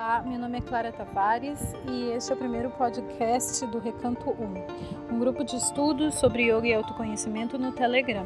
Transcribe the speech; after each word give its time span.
Olá, 0.00 0.22
meu 0.22 0.38
nome 0.38 0.58
é 0.58 0.60
Clara 0.60 0.92
Tavares 0.92 1.60
e 1.90 2.12
este 2.12 2.30
é 2.30 2.34
o 2.36 2.38
primeiro 2.38 2.70
podcast 2.70 3.66
do 3.66 3.80
Recanto 3.80 4.30
1, 4.30 5.12
um 5.12 5.18
grupo 5.18 5.42
de 5.42 5.56
estudos 5.56 6.14
sobre 6.14 6.44
yoga 6.44 6.68
e 6.68 6.72
autoconhecimento 6.72 7.58
no 7.58 7.72
Telegram. 7.72 8.24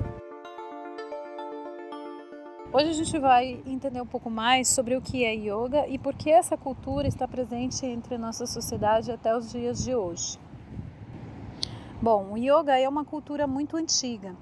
Hoje 2.70 2.90
a 2.90 2.92
gente 2.92 3.18
vai 3.18 3.62
entender 3.64 4.02
um 4.02 4.06
pouco 4.06 4.28
mais 4.28 4.68
sobre 4.68 4.96
o 4.96 5.00
que 5.00 5.24
é 5.24 5.34
yoga 5.34 5.88
e 5.88 5.98
por 5.98 6.14
que 6.14 6.28
essa 6.28 6.58
cultura 6.58 7.08
está 7.08 7.26
presente 7.26 7.86
entre 7.86 8.16
a 8.16 8.18
nossa 8.18 8.46
sociedade 8.46 9.10
até 9.10 9.34
os 9.34 9.50
dias 9.50 9.82
de 9.82 9.94
hoje. 9.94 10.38
Bom, 12.02 12.32
o 12.32 12.36
yoga 12.36 12.78
é 12.78 12.86
uma 12.86 13.06
cultura 13.06 13.46
muito 13.46 13.78
antiga 13.78 14.36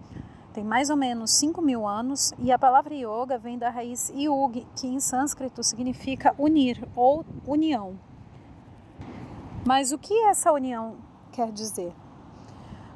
tem 0.52 0.64
mais 0.64 0.90
ou 0.90 0.96
menos 0.96 1.30
5 1.32 1.62
mil 1.62 1.86
anos 1.86 2.32
e 2.38 2.50
a 2.50 2.58
palavra 2.58 2.94
yoga 2.94 3.38
vem 3.38 3.56
da 3.56 3.70
raiz 3.70 4.10
yug, 4.10 4.66
que 4.74 4.86
em 4.86 4.98
sânscrito 4.98 5.62
significa 5.62 6.34
unir 6.36 6.86
ou 6.96 7.24
união. 7.46 7.96
Mas 9.64 9.92
o 9.92 9.98
que 9.98 10.14
essa 10.24 10.52
união 10.52 10.96
quer 11.30 11.52
dizer? 11.52 11.92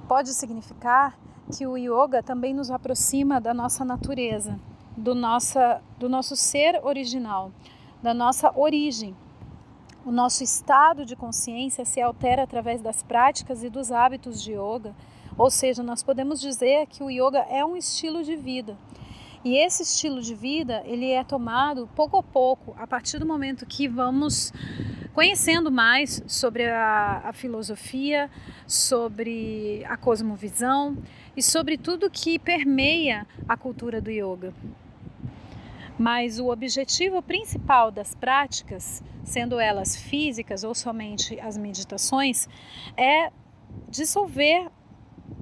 Pode 0.08 0.34
significar 0.34 1.16
que 1.56 1.66
o 1.66 1.76
yoga 1.76 2.22
também 2.22 2.52
nos 2.52 2.70
aproxima 2.70 3.40
da 3.40 3.54
nossa 3.54 3.84
natureza, 3.84 4.58
do, 4.96 5.14
nossa, 5.14 5.80
do 5.98 6.08
nosso 6.08 6.34
ser 6.34 6.80
original, 6.84 7.52
da 8.02 8.12
nossa 8.12 8.52
origem. 8.58 9.16
O 10.04 10.10
nosso 10.10 10.42
estado 10.42 11.04
de 11.04 11.14
consciência 11.14 11.84
se 11.84 12.00
altera 12.00 12.42
através 12.42 12.80
das 12.80 13.02
práticas 13.02 13.62
e 13.62 13.70
dos 13.70 13.92
hábitos 13.92 14.42
de 14.42 14.52
yoga 14.52 14.94
ou 15.36 15.50
seja, 15.50 15.82
nós 15.82 16.02
podemos 16.02 16.40
dizer 16.40 16.86
que 16.86 17.02
o 17.02 17.10
yoga 17.10 17.40
é 17.50 17.64
um 17.64 17.76
estilo 17.76 18.22
de 18.22 18.36
vida. 18.36 18.76
E 19.44 19.58
esse 19.58 19.82
estilo 19.82 20.22
de 20.22 20.34
vida, 20.34 20.82
ele 20.86 21.10
é 21.10 21.22
tomado 21.22 21.88
pouco 21.94 22.16
a 22.16 22.22
pouco, 22.22 22.74
a 22.78 22.86
partir 22.86 23.18
do 23.18 23.26
momento 23.26 23.66
que 23.66 23.86
vamos 23.86 24.52
conhecendo 25.12 25.70
mais 25.70 26.22
sobre 26.26 26.64
a, 26.64 27.22
a 27.24 27.32
filosofia, 27.32 28.30
sobre 28.66 29.84
a 29.86 29.96
cosmovisão 29.96 30.96
e 31.36 31.42
sobre 31.42 31.76
tudo 31.76 32.10
que 32.10 32.38
permeia 32.38 33.26
a 33.46 33.56
cultura 33.56 34.00
do 34.00 34.10
yoga. 34.10 34.54
Mas 35.98 36.40
o 36.40 36.50
objetivo 36.50 37.22
principal 37.22 37.90
das 37.90 38.14
práticas, 38.14 39.02
sendo 39.22 39.60
elas 39.60 39.94
físicas 39.94 40.64
ou 40.64 40.74
somente 40.74 41.38
as 41.38 41.56
meditações, 41.56 42.48
é 42.96 43.30
dissolver 43.88 44.70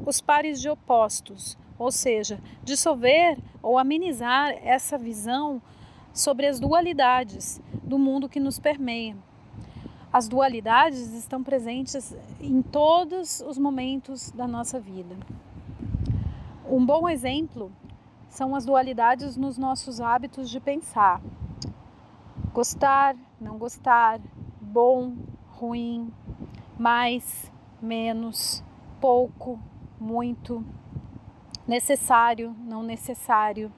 os 0.04 0.20
pares 0.20 0.60
de 0.60 0.68
opostos, 0.68 1.56
ou 1.78 1.90
seja, 1.90 2.40
dissolver 2.62 3.38
ou 3.62 3.78
amenizar 3.78 4.50
essa 4.62 4.98
visão 4.98 5.60
sobre 6.12 6.46
as 6.46 6.60
dualidades 6.60 7.60
do 7.82 7.98
mundo 7.98 8.28
que 8.28 8.40
nos 8.40 8.58
permeia. 8.58 9.16
As 10.12 10.28
dualidades 10.28 11.12
estão 11.14 11.42
presentes 11.42 12.14
em 12.38 12.60
todos 12.60 13.40
os 13.40 13.56
momentos 13.56 14.30
da 14.30 14.46
nossa 14.46 14.78
vida. 14.78 15.16
Um 16.68 16.84
bom 16.84 17.08
exemplo 17.08 17.72
são 18.28 18.54
as 18.54 18.64
dualidades 18.64 19.36
nos 19.36 19.56
nossos 19.56 20.00
hábitos 20.00 20.50
de 20.50 20.60
pensar. 20.60 21.20
Gostar, 22.52 23.16
não 23.40 23.56
gostar, 23.56 24.20
bom, 24.60 25.14
ruim, 25.50 26.12
mais, 26.78 27.50
menos, 27.80 28.62
pouco, 29.00 29.58
muito, 30.02 30.64
necessário, 31.66 32.54
não 32.58 32.82
necessário, 32.82 33.72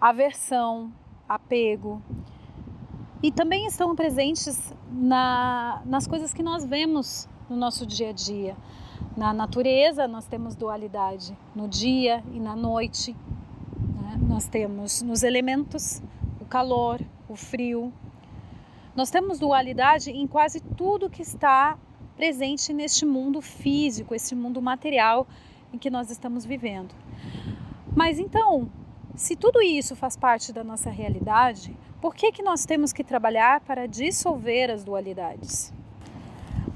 aversão, 0.00 0.92
apego. 1.28 2.00
E 3.20 3.32
também 3.32 3.66
estão 3.66 3.96
presentes 3.96 4.72
na, 4.90 5.82
nas 5.84 6.06
coisas 6.06 6.32
que 6.32 6.42
nós 6.42 6.64
vemos 6.64 7.28
no 7.50 7.56
nosso 7.56 7.84
dia 7.84 8.10
a 8.10 8.12
dia. 8.12 8.56
Na 9.16 9.34
natureza, 9.34 10.06
nós 10.06 10.26
temos 10.26 10.54
dualidade 10.54 11.36
no 11.54 11.66
dia 11.66 12.22
e 12.32 12.38
na 12.38 12.54
noite. 12.54 13.16
Né? 14.00 14.16
Nós 14.20 14.46
temos 14.46 15.02
nos 15.02 15.24
elementos 15.24 16.00
o 16.40 16.44
calor, 16.44 17.00
o 17.28 17.34
frio. 17.34 17.92
Nós 18.94 19.10
temos 19.10 19.40
dualidade 19.40 20.12
em 20.12 20.26
quase 20.26 20.60
tudo 20.60 21.10
que 21.10 21.22
está 21.22 21.76
presente 22.16 22.72
neste 22.72 23.04
mundo 23.04 23.40
físico, 23.40 24.14
esse 24.14 24.34
mundo 24.34 24.62
material 24.62 25.26
em 25.72 25.78
que 25.78 25.90
nós 25.90 26.10
estamos 26.10 26.44
vivendo. 26.44 26.94
Mas 27.94 28.18
então, 28.18 28.70
se 29.14 29.34
tudo 29.34 29.60
isso 29.60 29.96
faz 29.96 30.16
parte 30.16 30.52
da 30.52 30.62
nossa 30.62 30.90
realidade, 30.90 31.76
por 32.00 32.14
que, 32.14 32.30
que 32.30 32.42
nós 32.42 32.64
temos 32.64 32.92
que 32.92 33.02
trabalhar 33.02 33.60
para 33.60 33.86
dissolver 33.86 34.70
as 34.70 34.84
dualidades? 34.84 35.72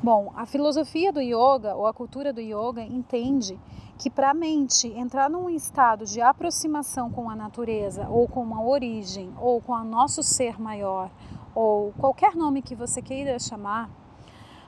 Bom, 0.02 0.32
a 0.34 0.44
filosofia 0.44 1.12
do 1.12 1.20
yoga 1.20 1.76
ou 1.76 1.86
a 1.86 1.92
cultura 1.92 2.32
do 2.32 2.40
yoga 2.40 2.82
entende 2.82 3.56
que 3.96 4.10
para 4.10 4.30
a 4.30 4.34
mente 4.34 4.88
entrar 4.88 5.30
num 5.30 5.48
estado 5.48 6.04
de 6.04 6.20
aproximação 6.20 7.08
com 7.08 7.30
a 7.30 7.36
natureza, 7.36 8.08
ou 8.08 8.26
com 8.26 8.42
uma 8.42 8.64
origem, 8.64 9.32
ou 9.40 9.60
com 9.60 9.72
o 9.72 9.84
nosso 9.84 10.20
ser 10.24 10.60
maior, 10.60 11.08
ou 11.54 11.92
qualquer 11.92 12.34
nome 12.34 12.62
que 12.62 12.74
você 12.74 13.00
queira 13.00 13.38
chamar, 13.38 13.88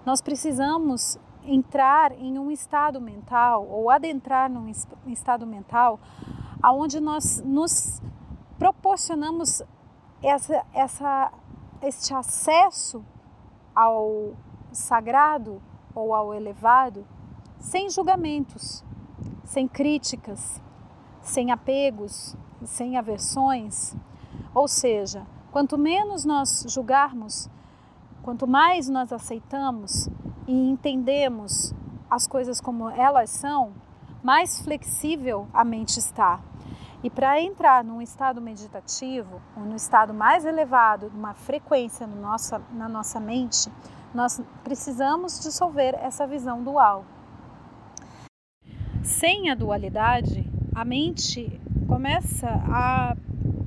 nós 0.07 0.21
precisamos 0.21 1.19
entrar 1.45 2.13
em 2.13 2.39
um 2.39 2.51
estado 2.51 3.01
mental 3.01 3.67
ou 3.69 3.91
adentrar 3.91 4.51
num 4.51 4.69
estado 5.07 5.47
mental 5.47 6.01
aonde 6.63 7.01
nós 7.01 7.43
nos 7.45 8.01
proporcionamos 8.59 9.63
essa, 10.23 10.65
essa, 10.73 11.33
este 11.83 12.15
acesso 12.15 13.05
ao 13.75 14.35
sagrado 14.73 15.63
ou 15.95 16.15
ao 16.15 16.33
elevado 16.33 17.07
sem 17.59 17.89
julgamentos, 17.91 18.85
sem 19.45 19.69
críticas, 19.69 20.61
sem 21.21 21.51
apegos, 21.51 22.37
sem 22.63 22.97
aversões. 22.97 23.95
Ou 24.55 24.69
seja, 24.69 25.27
quanto 25.51 25.79
menos 25.79 26.25
nós 26.25 26.65
julgarmos, 26.69 27.49
quanto 28.23 28.47
mais 28.47 28.89
nós 28.89 29.13
aceitamos, 29.13 30.09
e 30.47 30.53
entendemos 30.53 31.75
as 32.11 32.27
coisas 32.27 32.61
como 32.61 32.89
elas 32.91 33.31
são, 33.31 33.73
mais 34.23 34.61
flexível 34.61 35.49
a 35.53 35.65
mente 35.65 35.99
está. 35.99 36.41
E 37.03 37.11
para 37.11 37.41
entrar 37.41 37.85
num 37.85 38.01
estado 38.01 38.41
meditativo, 38.41 39.43
ou 39.57 39.65
no 39.65 39.77
estado 39.77 40.15
mais 40.15 40.45
elevado, 40.45 41.13
uma 41.15 41.35
frequência 41.35 42.07
no 42.07 42.21
nossa, 42.21 42.63
na 42.73 42.89
nossa 42.89 43.21
mente, 43.21 43.71
nós 44.15 44.41
precisamos 44.63 45.41
dissolver 45.41 45.95
essa 45.97 46.27
visão 46.27 46.63
dual. 46.63 47.05
Sem 49.03 49.51
a 49.51 49.55
dualidade, 49.55 50.51
a 50.75 50.85
mente 50.85 51.61
começa 51.87 52.49
a 52.49 53.15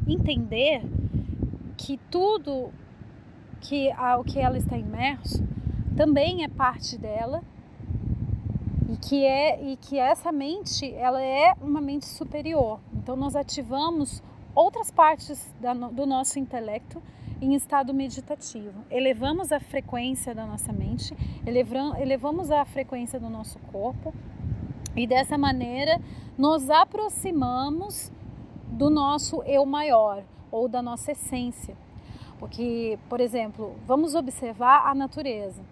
entender 0.07 0.81
que 1.77 1.97
tudo 2.09 2.71
que 3.61 3.91
ao 3.91 4.23
que 4.23 4.39
ela 4.39 4.57
está 4.57 4.77
imerso 4.77 5.43
também 5.97 6.43
é 6.43 6.47
parte 6.47 6.95
dela 6.95 7.41
e 8.87 8.95
que 8.97 9.25
é 9.25 9.61
e 9.61 9.75
que 9.75 9.97
essa 9.97 10.31
mente 10.31 10.93
ela 10.93 11.21
é 11.21 11.53
uma 11.59 11.81
mente 11.81 12.05
superior. 12.05 12.79
Então 12.93 13.15
nós 13.15 13.35
ativamos 13.35 14.21
outras 14.53 14.91
partes 14.91 15.51
da, 15.59 15.73
do 15.73 16.05
nosso 16.05 16.37
intelecto 16.37 17.01
em 17.41 17.55
estado 17.55 17.95
meditativo. 17.95 18.85
Elevamos 18.91 19.51
a 19.51 19.59
frequência 19.59 20.35
da 20.35 20.45
nossa 20.45 20.71
mente, 20.71 21.15
elevamos 21.45 22.51
a 22.51 22.63
frequência 22.63 23.19
do 23.19 23.29
nosso 23.29 23.57
corpo 23.71 24.13
e 24.95 25.07
dessa 25.07 25.37
maneira 25.37 25.99
nos 26.37 26.69
aproximamos 26.69 28.11
do 28.67 28.89
nosso 28.91 29.41
eu 29.43 29.65
maior 29.65 30.23
ou 30.51 30.69
da 30.69 30.81
nossa 30.81 31.11
essência. 31.11 31.75
Porque, 32.37 32.99
por 33.09 33.19
exemplo, 33.19 33.75
vamos 33.87 34.13
observar 34.13 34.87
a 34.87 34.93
natureza. 34.93 35.63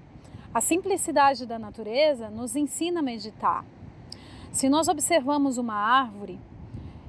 A 0.55 0.61
simplicidade 0.61 1.45
da 1.45 1.59
natureza 1.59 2.29
nos 2.29 2.55
ensina 2.55 3.01
a 3.01 3.03
meditar. 3.03 3.65
Se 4.53 4.69
nós 4.69 4.87
observamos 4.87 5.57
uma 5.57 5.73
árvore 5.73 6.39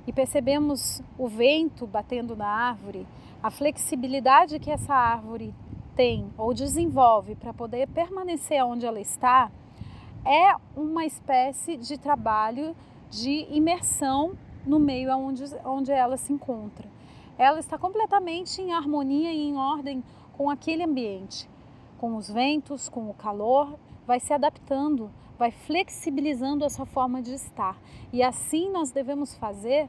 e 0.05 0.13
percebemos 0.13 1.01
o 1.17 1.29
vento 1.29 1.87
batendo 1.87 2.35
na 2.35 2.49
árvore, 2.49 3.07
a 3.41 3.49
flexibilidade 3.49 4.59
que 4.59 4.69
essa 4.69 4.93
árvore 4.93 5.55
tem 5.95 6.29
ou 6.37 6.53
desenvolve 6.53 7.37
para 7.37 7.55
poder 7.55 7.87
permanecer 7.87 8.65
onde 8.65 8.85
ela 8.85 8.99
está, 8.99 9.49
é 10.25 10.57
uma 10.77 11.07
espécie 11.07 11.77
de 11.77 11.97
trabalho 11.97 12.75
de 13.09 13.47
imersão 13.49 14.37
no 14.67 14.81
meio 14.81 15.17
onde, 15.17 15.45
onde 15.65 15.93
ela 15.93 16.17
se 16.17 16.33
encontra. 16.33 16.89
Ela 17.39 17.61
está 17.61 17.79
completamente 17.79 18.61
em 18.61 18.73
harmonia 18.73 19.33
e 19.33 19.41
em 19.41 19.57
ordem 19.57 20.03
com 20.37 20.51
aquele 20.51 20.83
ambiente 20.83 21.49
com 21.99 22.17
os 22.17 22.31
ventos, 22.31 22.89
com 22.89 23.09
o 23.09 23.15
calor, 23.15 23.79
vai 24.07 24.21
se 24.21 24.33
adaptando, 24.33 25.11
vai 25.39 25.51
flexibilizando 25.51 26.65
a 26.65 26.71
sua 26.71 26.87
forma 26.87 27.23
de 27.23 27.35
estar. 27.35 27.79
E 28.13 28.23
assim 28.23 28.71
nós 28.71 28.91
devemos 28.91 29.35
fazer 29.35 29.89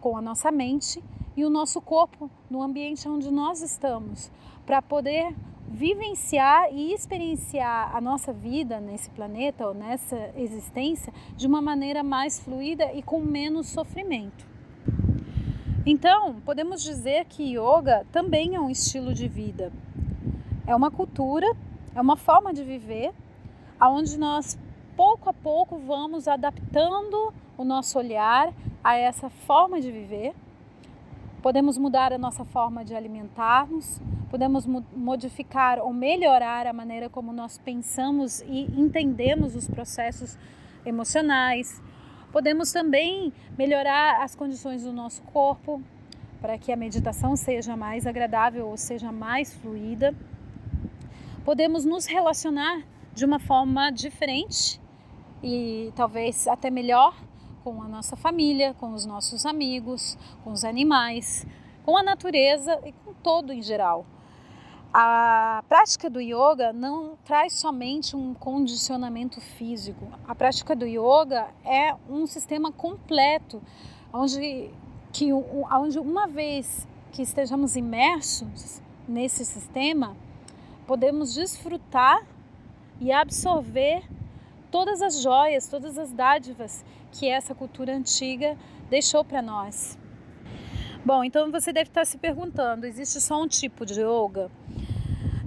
com 0.00 0.16
a 0.16 0.22
nossa 0.22 0.50
mente 0.50 1.02
e 1.36 1.44
o 1.44 1.50
nosso 1.50 1.80
corpo 1.80 2.30
no 2.48 2.62
ambiente 2.62 3.08
onde 3.08 3.30
nós 3.30 3.60
estamos, 3.60 4.30
para 4.64 4.80
poder 4.80 5.34
vivenciar 5.68 6.72
e 6.72 6.92
experienciar 6.92 7.94
a 7.94 8.00
nossa 8.00 8.32
vida 8.32 8.80
nesse 8.80 9.10
planeta 9.10 9.66
ou 9.66 9.74
nessa 9.74 10.32
existência 10.36 11.12
de 11.36 11.46
uma 11.46 11.60
maneira 11.60 12.02
mais 12.02 12.38
fluida 12.38 12.92
e 12.92 13.02
com 13.02 13.20
menos 13.20 13.68
sofrimento. 13.68 14.46
Então, 15.84 16.40
podemos 16.44 16.82
dizer 16.82 17.26
que 17.26 17.56
yoga 17.56 18.06
também 18.10 18.54
é 18.54 18.60
um 18.60 18.70
estilo 18.70 19.12
de 19.12 19.28
vida. 19.28 19.72
É 20.66 20.74
uma 20.74 20.90
cultura, 20.90 21.46
é 21.94 22.00
uma 22.00 22.16
forma 22.16 22.52
de 22.52 22.64
viver, 22.64 23.14
aonde 23.78 24.18
nós 24.18 24.58
pouco 24.96 25.30
a 25.30 25.32
pouco 25.32 25.78
vamos 25.78 26.26
adaptando 26.26 27.32
o 27.56 27.64
nosso 27.64 27.98
olhar 27.98 28.52
a 28.82 28.96
essa 28.96 29.30
forma 29.30 29.80
de 29.80 29.92
viver. 29.92 30.34
Podemos 31.40 31.78
mudar 31.78 32.12
a 32.12 32.18
nossa 32.18 32.44
forma 32.44 32.84
de 32.84 32.96
alimentarmos, 32.96 34.00
podemos 34.28 34.66
modificar 34.66 35.78
ou 35.78 35.92
melhorar 35.92 36.66
a 36.66 36.72
maneira 36.72 37.08
como 37.08 37.32
nós 37.32 37.58
pensamos 37.58 38.40
e 38.40 38.62
entendemos 38.76 39.54
os 39.54 39.68
processos 39.68 40.36
emocionais. 40.84 41.80
Podemos 42.32 42.72
também 42.72 43.32
melhorar 43.56 44.20
as 44.20 44.34
condições 44.34 44.82
do 44.82 44.92
nosso 44.92 45.22
corpo 45.22 45.80
para 46.40 46.58
que 46.58 46.72
a 46.72 46.76
meditação 46.76 47.36
seja 47.36 47.76
mais 47.76 48.04
agradável 48.04 48.66
ou 48.66 48.76
seja 48.76 49.12
mais 49.12 49.54
fluida. 49.54 50.12
Podemos 51.46 51.84
nos 51.84 52.06
relacionar 52.06 52.82
de 53.14 53.24
uma 53.24 53.38
forma 53.38 53.92
diferente 53.92 54.80
e 55.40 55.92
talvez 55.94 56.48
até 56.48 56.72
melhor 56.72 57.16
com 57.62 57.80
a 57.80 57.86
nossa 57.86 58.16
família, 58.16 58.74
com 58.74 58.92
os 58.92 59.06
nossos 59.06 59.46
amigos, 59.46 60.18
com 60.42 60.50
os 60.50 60.64
animais, 60.64 61.46
com 61.84 61.96
a 61.96 62.02
natureza 62.02 62.80
e 62.84 62.90
com 62.90 63.14
todo 63.14 63.52
em 63.52 63.62
geral. 63.62 64.04
A 64.92 65.62
prática 65.68 66.10
do 66.10 66.20
yoga 66.20 66.72
não 66.72 67.16
traz 67.24 67.52
somente 67.52 68.16
um 68.16 68.34
condicionamento 68.34 69.40
físico. 69.40 70.04
A 70.26 70.34
prática 70.34 70.74
do 70.74 70.84
yoga 70.84 71.46
é 71.64 71.94
um 72.10 72.26
sistema 72.26 72.72
completo, 72.72 73.62
onde, 74.12 74.68
que, 75.12 75.32
onde 75.32 75.96
uma 76.00 76.26
vez 76.26 76.88
que 77.12 77.22
estejamos 77.22 77.76
imersos 77.76 78.82
nesse 79.06 79.44
sistema, 79.44 80.16
podemos 80.86 81.34
desfrutar 81.34 82.24
e 83.00 83.12
absorver 83.12 84.04
todas 84.70 85.02
as 85.02 85.20
joias, 85.20 85.68
todas 85.68 85.98
as 85.98 86.12
dádivas 86.12 86.84
que 87.12 87.28
essa 87.28 87.54
cultura 87.54 87.94
antiga 87.94 88.56
deixou 88.88 89.24
para 89.24 89.42
nós. 89.42 89.98
Bom, 91.04 91.22
então 91.22 91.50
você 91.50 91.72
deve 91.72 91.88
estar 91.88 92.04
se 92.04 92.18
perguntando: 92.18 92.86
existe 92.86 93.20
só 93.20 93.40
um 93.40 93.48
tipo 93.48 93.86
de 93.86 94.00
yoga? 94.00 94.50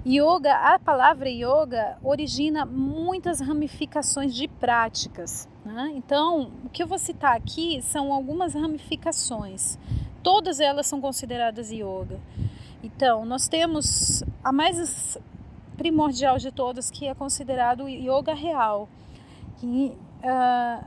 Yoga, 0.06 0.54
a 0.54 0.78
palavra 0.78 1.28
yoga 1.28 1.98
origina 2.02 2.64
muitas 2.64 3.38
ramificações 3.40 4.34
de 4.34 4.48
práticas. 4.48 5.46
Né? 5.64 5.92
Então, 5.94 6.50
o 6.64 6.70
que 6.70 6.82
eu 6.82 6.86
vou 6.86 6.98
citar 6.98 7.36
aqui 7.36 7.82
são 7.82 8.12
algumas 8.12 8.54
ramificações. 8.54 9.78
Todas 10.22 10.58
elas 10.58 10.86
são 10.86 11.00
consideradas 11.00 11.70
yoga. 11.70 12.18
Então, 12.82 13.26
nós 13.26 13.46
temos 13.46 14.24
a 14.42 14.50
mais 14.50 15.18
primordial 15.80 16.36
de 16.36 16.52
todas, 16.52 16.90
que 16.90 17.06
é 17.06 17.14
considerado 17.14 17.88
yoga 17.88 18.34
real, 18.34 18.86
que 19.56 19.96
uh, 20.22 20.86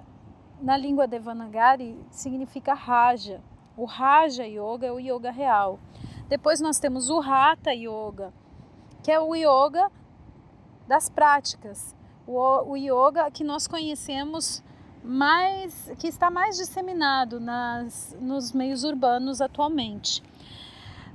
na 0.62 0.78
língua 0.78 1.08
Devanagari 1.08 1.98
significa 2.12 2.76
Raja. 2.76 3.42
O 3.76 3.86
Raja 3.86 4.46
Yoga 4.46 4.86
é 4.86 4.92
o 4.92 5.00
yoga 5.00 5.32
real. 5.32 5.80
Depois 6.30 6.62
nós 6.62 6.78
temos 6.78 7.10
o 7.10 7.20
Hatha 7.20 7.74
Yoga, 7.74 8.32
que 9.02 9.12
é 9.12 9.20
o 9.20 9.34
yoga 9.34 9.90
das 10.88 11.10
práticas, 11.10 11.96
o, 12.28 12.74
o 12.74 12.78
yoga 12.78 13.32
que 13.32 13.44
nós 13.44 13.68
conhecemos 13.68 14.64
mais, 15.04 15.92
que 15.98 16.08
está 16.08 16.30
mais 16.30 16.56
disseminado 16.56 17.40
nas, 17.40 18.16
nos 18.22 18.52
meios 18.52 18.84
urbanos 18.84 19.42
atualmente. 19.42 20.22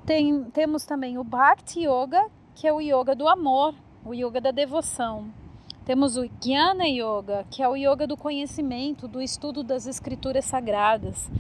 Tem, 0.05 0.43
temos 0.51 0.85
também 0.85 1.17
o 1.17 1.23
Bhakti 1.23 1.87
Yoga, 1.87 2.29
que 2.59 2.67
é 2.67 2.73
o 2.73 2.81
yoga 2.81 3.15
do 3.15 3.29
amor, 3.29 3.73
o 4.05 4.13
yoga 4.13 4.41
da 4.41 4.51
devoção. 4.51 5.33
Temos 5.85 6.17
o 6.17 6.29
Jnana 6.45 6.89
Yoga, 6.89 7.47
que 7.49 7.63
é 7.63 7.69
o 7.69 7.77
yoga 7.77 8.05
do 8.05 8.17
conhecimento, 8.17 9.07
do 9.07 9.23
estudo 9.23 9.63
das 9.63 9.87
escrituras 9.87 10.45
sagradas. 10.45 11.31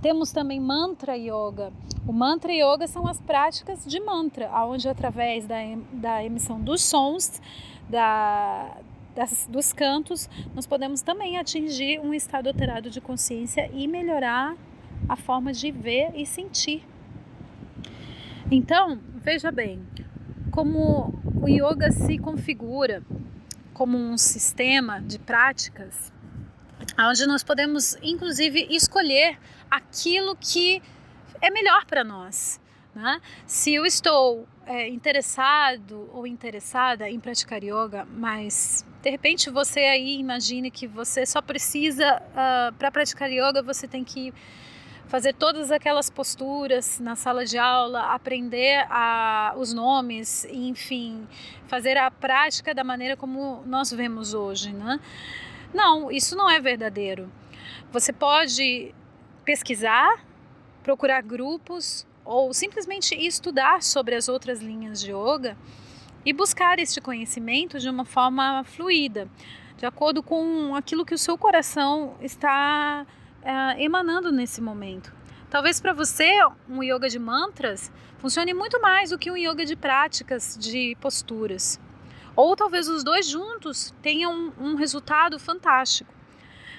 Temos 0.00 0.32
também 0.32 0.58
Mantra 0.58 1.18
Yoga. 1.18 1.70
O 2.08 2.14
Mantra 2.14 2.50
Yoga 2.50 2.86
são 2.86 3.06
as 3.06 3.20
práticas 3.20 3.84
de 3.84 4.00
mantra, 4.00 4.50
onde 4.64 4.88
através 4.88 5.46
da, 5.46 5.56
da 5.92 6.24
emissão 6.24 6.58
dos 6.58 6.80
sons, 6.80 7.42
da, 7.86 8.74
das, 9.14 9.46
dos 9.46 9.70
cantos, 9.70 10.30
nós 10.54 10.66
podemos 10.66 11.02
também 11.02 11.36
atingir 11.36 12.00
um 12.00 12.14
estado 12.14 12.46
alterado 12.46 12.88
de 12.88 13.02
consciência 13.02 13.70
e 13.74 13.86
melhorar 13.86 14.56
a 15.10 15.14
forma 15.14 15.52
de 15.52 15.70
ver 15.70 16.12
e 16.14 16.24
sentir. 16.24 16.82
Então, 18.50 18.98
veja 19.22 19.50
bem, 19.50 19.82
como 20.54 21.12
o 21.42 21.48
yoga 21.48 21.90
se 21.90 22.16
configura 22.16 23.02
como 23.72 23.98
um 23.98 24.16
sistema 24.16 25.00
de 25.00 25.18
práticas 25.18 26.12
onde 26.96 27.26
nós 27.26 27.42
podemos, 27.42 27.96
inclusive, 28.00 28.64
escolher 28.70 29.36
aquilo 29.68 30.36
que 30.36 30.80
é 31.42 31.50
melhor 31.50 31.84
para 31.86 32.04
nós. 32.04 32.60
Né? 32.94 33.20
Se 33.44 33.74
eu 33.74 33.84
estou 33.84 34.46
é, 34.64 34.88
interessado 34.88 36.08
ou 36.12 36.24
interessada 36.24 37.10
em 37.10 37.18
praticar 37.18 37.60
yoga, 37.64 38.06
mas 38.16 38.86
de 39.02 39.10
repente 39.10 39.50
você 39.50 39.80
aí 39.80 40.20
imagine 40.20 40.70
que 40.70 40.86
você 40.86 41.26
só 41.26 41.42
precisa, 41.42 42.16
uh, 42.16 42.32
ah, 42.36 42.74
para 42.78 42.92
praticar 42.92 43.28
yoga, 43.28 43.60
você 43.60 43.88
tem 43.88 44.04
que 44.04 44.32
fazer 45.06 45.34
todas 45.34 45.70
aquelas 45.70 46.10
posturas 46.10 46.98
na 46.98 47.14
sala 47.14 47.44
de 47.44 47.58
aula, 47.58 48.12
aprender 48.14 48.86
a, 48.90 49.54
os 49.56 49.72
nomes, 49.72 50.44
enfim, 50.46 51.26
fazer 51.66 51.96
a 51.96 52.10
prática 52.10 52.74
da 52.74 52.82
maneira 52.82 53.16
como 53.16 53.62
nós 53.66 53.92
vemos 53.92 54.34
hoje. 54.34 54.72
Né? 54.72 54.98
Não, 55.72 56.10
isso 56.10 56.36
não 56.36 56.48
é 56.48 56.60
verdadeiro. 56.60 57.30
Você 57.92 58.12
pode 58.12 58.94
pesquisar, 59.44 60.24
procurar 60.82 61.22
grupos 61.22 62.06
ou 62.24 62.54
simplesmente 62.54 63.14
estudar 63.14 63.82
sobre 63.82 64.14
as 64.14 64.28
outras 64.28 64.60
linhas 64.60 65.00
de 65.00 65.12
yoga 65.12 65.56
e 66.24 66.32
buscar 66.32 66.78
este 66.78 67.00
conhecimento 67.00 67.78
de 67.78 67.88
uma 67.88 68.04
forma 68.04 68.64
fluida, 68.64 69.28
de 69.76 69.84
acordo 69.84 70.22
com 70.22 70.74
aquilo 70.74 71.04
que 71.04 71.14
o 71.14 71.18
seu 71.18 71.36
coração 71.36 72.16
está 72.20 73.06
é, 73.44 73.82
emanando 73.82 74.32
nesse 74.32 74.60
momento. 74.60 75.12
Talvez 75.50 75.80
para 75.80 75.92
você 75.92 76.32
um 76.68 76.82
yoga 76.82 77.08
de 77.08 77.18
mantras 77.18 77.92
funcione 78.18 78.52
muito 78.52 78.80
mais 78.80 79.10
do 79.10 79.18
que 79.18 79.30
um 79.30 79.36
yoga 79.36 79.64
de 79.64 79.76
práticas, 79.76 80.56
de 80.58 80.96
posturas. 81.00 81.78
Ou 82.34 82.56
talvez 82.56 82.88
os 82.88 83.04
dois 83.04 83.28
juntos 83.28 83.94
tenham 84.02 84.52
um 84.58 84.74
resultado 84.74 85.38
fantástico. 85.38 86.12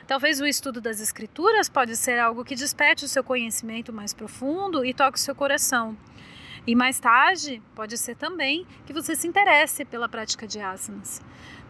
Talvez 0.07 0.41
o 0.41 0.45
estudo 0.45 0.81
das 0.81 0.99
escrituras 0.99 1.69
pode 1.69 1.95
ser 1.95 2.19
algo 2.19 2.43
que 2.43 2.53
desperte 2.53 3.05
o 3.05 3.07
seu 3.07 3.23
conhecimento 3.23 3.93
mais 3.93 4.13
profundo 4.13 4.83
e 4.83 4.93
toque 4.93 5.17
o 5.17 5.21
seu 5.21 5.33
coração. 5.33 5.97
E 6.67 6.75
mais 6.75 6.99
tarde, 6.99 7.61
pode 7.75 7.97
ser 7.97 8.15
também 8.15 8.67
que 8.85 8.93
você 8.93 9.15
se 9.15 9.27
interesse 9.27 9.85
pela 9.85 10.09
prática 10.09 10.47
de 10.47 10.59
asanas. 10.59 11.21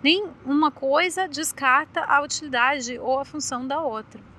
Nem 0.01 0.27
uma 0.45 0.71
coisa 0.71 1.27
descarta 1.27 2.01
a 2.01 2.21
utilidade 2.21 2.97
ou 2.97 3.19
a 3.19 3.25
função 3.25 3.67
da 3.67 3.81
outra. 3.81 4.34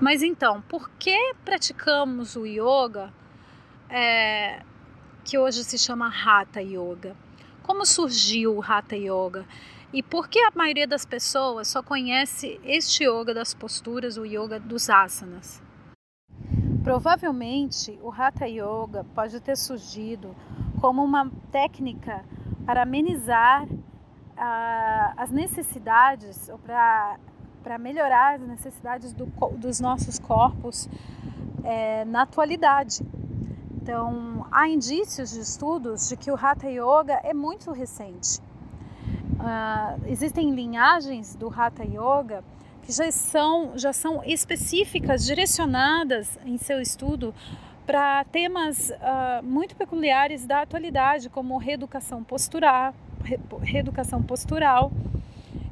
Mas 0.00 0.22
então, 0.22 0.62
por 0.62 0.88
que 0.92 1.34
praticamos 1.44 2.34
o 2.34 2.46
yoga, 2.46 3.12
é, 3.90 4.62
que 5.22 5.38
hoje 5.38 5.62
se 5.62 5.78
chama 5.78 6.08
Hatha 6.08 6.62
Yoga? 6.62 7.14
Como 7.62 7.84
surgiu 7.84 8.56
o 8.56 8.62
Hatha 8.62 8.96
Yoga? 8.96 9.44
E 9.92 10.02
por 10.02 10.28
que 10.28 10.38
a 10.38 10.50
maioria 10.54 10.86
das 10.86 11.04
pessoas 11.04 11.68
só 11.68 11.82
conhece 11.82 12.58
este 12.64 13.04
yoga 13.04 13.34
das 13.34 13.52
posturas, 13.52 14.16
o 14.16 14.24
yoga 14.24 14.58
dos 14.58 14.88
asanas? 14.88 15.62
Provavelmente 16.82 17.98
o 18.00 18.10
Hatha 18.10 18.46
Yoga 18.46 19.04
pode 19.14 19.38
ter 19.40 19.56
surgido 19.56 20.34
como 20.80 21.04
uma 21.04 21.30
técnica 21.52 22.24
para 22.64 22.84
amenizar 22.84 23.64
uh, 23.64 25.14
as 25.16 25.30
necessidades 25.30 26.48
ou 26.48 26.58
para, 26.58 27.18
para 27.62 27.78
melhorar 27.78 28.36
as 28.36 28.40
necessidades 28.40 29.12
do, 29.12 29.26
dos 29.56 29.80
nossos 29.80 30.18
corpos 30.18 30.88
é, 31.64 32.04
na 32.04 32.22
atualidade. 32.22 33.00
Então, 33.82 34.46
há 34.50 34.68
indícios 34.68 35.30
de 35.30 35.40
estudos 35.40 36.08
de 36.08 36.16
que 36.16 36.30
o 36.30 36.34
Hatha 36.34 36.68
Yoga 36.68 37.20
é 37.24 37.32
muito 37.32 37.72
recente. 37.72 38.40
Uh, 39.40 40.04
existem 40.06 40.50
linhagens 40.50 41.34
do 41.34 41.48
Hatha 41.48 41.82
Yoga 41.82 42.44
que 42.82 42.92
já 42.92 43.10
são, 43.10 43.72
já 43.76 43.92
são 43.92 44.22
específicas, 44.24 45.24
direcionadas 45.24 46.38
em 46.44 46.58
seu 46.58 46.80
estudo 46.80 47.34
para 47.86 48.24
temas 48.24 48.90
uh, 48.90 49.42
muito 49.42 49.74
peculiares 49.74 50.46
da 50.46 50.62
atualidade, 50.62 51.28
como 51.30 51.56
reeducação 51.56 52.22
postural, 52.22 52.94
re, 53.24 53.40
reeducação 53.62 54.22
postural 54.22 54.92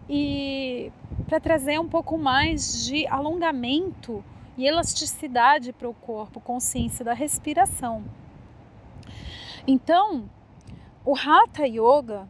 e 0.09 0.90
para 1.28 1.38
trazer 1.38 1.78
um 1.78 1.87
pouco 1.87 2.16
mais 2.16 2.87
de 2.87 3.06
alongamento 3.06 4.25
e 4.56 4.66
elasticidade 4.66 5.75
para 5.75 5.87
o 5.87 5.92
corpo, 5.92 6.40
consciência 6.40 7.04
da 7.04 7.12
respiração. 7.12 8.02
Então, 9.66 10.28
o 11.04 11.14
Hatha 11.14 11.66
Yoga 11.66 12.26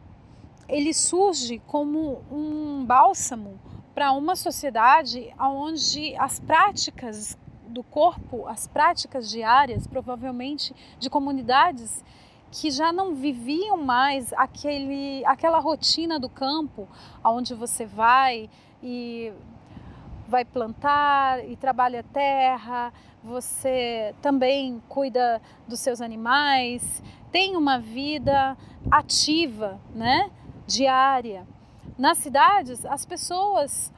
ele 0.67 0.93
surge 0.93 1.59
como 1.65 2.21
um 2.29 2.83
bálsamo 2.85 3.57
para 3.95 4.11
uma 4.11 4.35
sociedade 4.35 5.33
onde 5.39 6.13
as 6.17 6.39
práticas 6.41 7.37
do 7.69 7.83
corpo, 7.83 8.47
as 8.47 8.67
práticas 8.67 9.29
diárias, 9.29 9.87
provavelmente 9.87 10.75
de 10.99 11.09
comunidades 11.09 12.03
que 12.51 12.71
já 12.71 12.91
não 12.91 13.15
viviam 13.15 13.77
mais 13.77 14.33
aquele, 14.33 15.23
aquela 15.25 15.59
rotina 15.59 16.19
do 16.19 16.29
campo, 16.29 16.87
aonde 17.23 17.53
você 17.53 17.85
vai 17.85 18.49
e 18.81 19.31
vai 20.27 20.45
plantar 20.45 21.43
e 21.47 21.55
trabalha 21.55 22.01
a 22.01 22.03
terra, 22.03 22.93
você 23.23 24.13
também 24.21 24.81
cuida 24.87 25.41
dos 25.67 25.79
seus 25.79 26.01
animais, 26.01 27.03
tem 27.31 27.55
uma 27.57 27.79
vida 27.79 28.55
ativa, 28.91 29.79
né, 29.93 30.29
diária. 30.65 31.47
Nas 31.97 32.19
cidades, 32.19 32.85
as 32.85 33.05
pessoas 33.05 33.91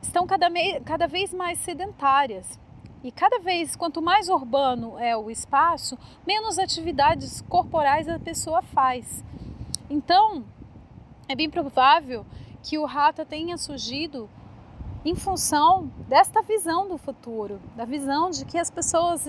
estão 0.00 0.26
cada, 0.26 0.48
cada 0.84 1.06
vez 1.06 1.34
mais 1.34 1.58
sedentárias. 1.58 2.58
E 3.04 3.10
cada 3.10 3.40
vez, 3.40 3.74
quanto 3.74 4.00
mais 4.00 4.28
urbano 4.28 4.96
é 4.96 5.16
o 5.16 5.28
espaço, 5.28 5.98
menos 6.24 6.56
atividades 6.56 7.40
corporais 7.48 8.08
a 8.08 8.16
pessoa 8.16 8.62
faz. 8.62 9.24
Então, 9.90 10.44
é 11.28 11.34
bem 11.34 11.50
provável 11.50 12.24
que 12.62 12.78
o 12.78 12.84
rata 12.84 13.24
tenha 13.24 13.58
surgido 13.58 14.30
em 15.04 15.16
função 15.16 15.90
desta 16.08 16.42
visão 16.42 16.86
do 16.86 16.96
futuro, 16.96 17.60
da 17.74 17.84
visão 17.84 18.30
de 18.30 18.44
que 18.44 18.56
as 18.56 18.70
pessoas 18.70 19.26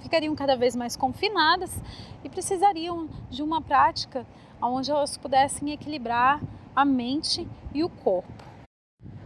ficariam 0.00 0.34
cada 0.34 0.54
vez 0.54 0.76
mais 0.76 0.94
confinadas 0.94 1.74
e 2.22 2.28
precisariam 2.28 3.08
de 3.30 3.42
uma 3.42 3.62
prática 3.62 4.26
onde 4.60 4.90
elas 4.90 5.16
pudessem 5.16 5.70
equilibrar 5.72 6.38
a 6.76 6.84
mente 6.84 7.48
e 7.72 7.82
o 7.82 7.88
corpo. 7.88 8.49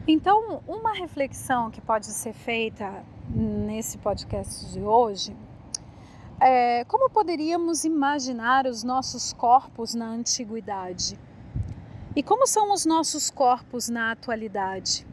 Então, 0.07 0.63
uma 0.69 0.93
reflexão 0.93 1.71
que 1.71 1.81
pode 1.81 2.05
ser 2.05 2.35
feita 2.35 3.03
nesse 3.27 3.97
podcast 3.97 4.71
de 4.71 4.79
hoje 4.79 5.35
é 6.39 6.85
como 6.85 7.09
poderíamos 7.09 7.85
imaginar 7.85 8.67
os 8.67 8.85
nossos 8.85 9.33
corpos 9.33 9.95
na 9.95 10.05
antiguidade 10.05 11.19
e 12.15 12.23
como 12.23 12.47
são 12.47 12.71
os 12.71 12.85
nossos 12.85 13.31
corpos 13.31 13.89
na 13.89 14.13
atualidade. 14.13 15.07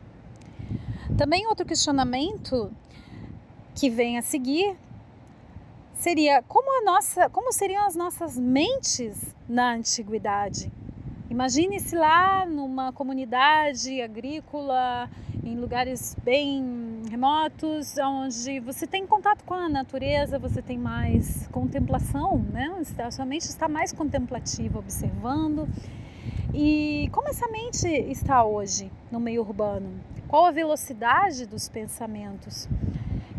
Também 1.18 1.48
outro 1.48 1.66
questionamento 1.66 2.70
que 3.74 3.90
vem 3.90 4.18
a 4.18 4.22
seguir 4.22 4.78
seria 5.94 6.44
como 6.44 6.82
a 6.82 6.84
nossa, 6.84 7.30
como 7.30 7.54
seriam 7.54 7.86
as 7.86 7.96
nossas 7.96 8.38
mentes 8.38 9.34
na 9.48 9.74
antiguidade? 9.74 10.70
Imagine-se 11.32 11.96
lá 11.96 12.46
numa 12.46 12.92
comunidade 12.92 14.02
agrícola, 14.02 15.10
em 15.42 15.56
lugares 15.56 16.14
bem 16.22 17.04
remotos, 17.10 17.96
onde 17.98 18.60
você 18.60 18.86
tem 18.86 19.08
contato 19.08 19.46
com 19.46 19.54
a 19.54 19.70
natureza, 19.70 20.38
você 20.38 20.62
tem 20.62 20.78
mais 20.78 21.48
contemplação, 21.48 22.38
né? 22.52 22.84
A 22.98 23.10
sua 23.10 23.26
mente 23.26 23.44
está 23.44 23.70
mais 23.70 23.94
contemplativa, 23.94 24.78
observando. 24.78 25.70
E 26.54 27.08
como 27.14 27.30
essa 27.30 27.48
mente 27.48 27.88
está 27.88 28.44
hoje 28.44 28.92
no 29.10 29.22
meio 29.22 29.40
urbano? 29.40 30.02
Qual 30.28 30.44
a 30.44 30.52
velocidade 30.52 31.46
dos 31.46 31.70
pensamentos? 31.70 32.68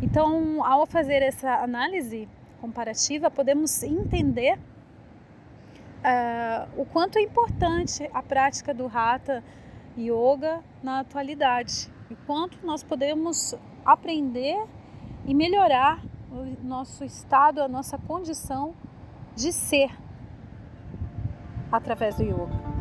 Então, 0.01 0.65
ao 0.65 0.87
fazer 0.87 1.21
essa 1.21 1.57
análise 1.57 2.27
comparativa, 2.59 3.31
podemos 3.31 3.83
entender 3.83 4.59
uh, 6.03 6.81
o 6.81 6.85
quanto 6.85 7.19
é 7.19 7.23
importante 7.23 8.09
a 8.13 8.23
prática 8.23 8.75
do 8.75 8.87
Hatha 8.87 9.43
Yoga 9.97 10.63
na 10.83 11.01
atualidade 11.01 11.91
e 12.11 12.17
quanto 12.27 12.65
nós 12.65 12.83
podemos 12.83 13.55
aprender 13.85 14.65
e 15.25 15.35
melhorar 15.35 16.03
o 16.31 16.67
nosso 16.67 17.05
estado, 17.05 17.61
a 17.61 17.69
nossa 17.69 17.99
condição 17.99 18.75
de 19.35 19.53
ser 19.53 19.91
através 21.71 22.17
do 22.17 22.23
yoga. 22.23 22.72